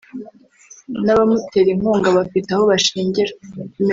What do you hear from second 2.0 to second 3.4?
bafite aho bashingira